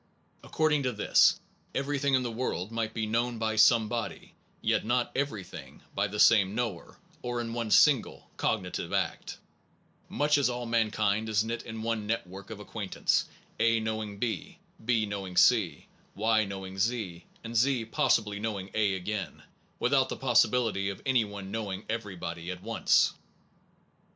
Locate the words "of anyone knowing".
20.89-21.85